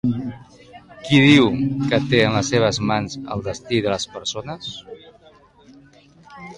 [1.07, 1.49] Qui diu
[1.91, 4.75] que té en les seves mans el destí de les persones?